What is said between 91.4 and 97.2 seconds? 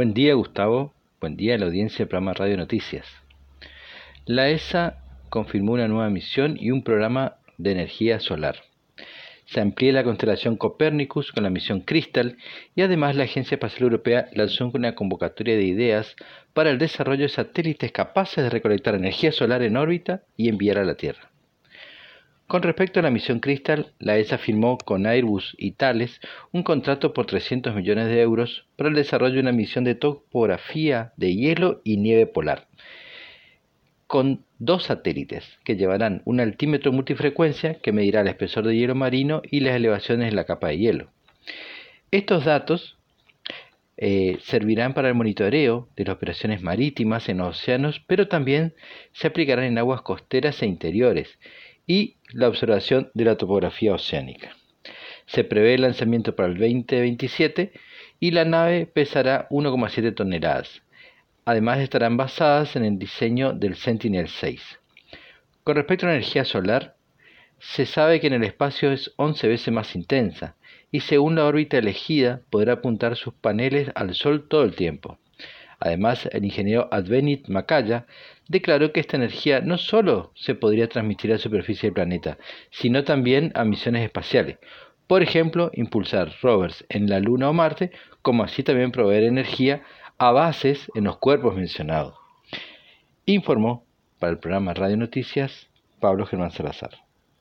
mencionados. Informó para el programa Radio Noticias Pablo Germán Salazar.